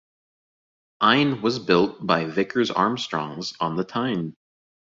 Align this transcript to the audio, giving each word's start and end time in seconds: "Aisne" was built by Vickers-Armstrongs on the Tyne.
"Aisne" 1.03 1.43
was 1.43 1.59
built 1.59 2.03
by 2.03 2.25
Vickers-Armstrongs 2.25 3.53
on 3.59 3.75
the 3.75 3.83
Tyne. 3.83 4.33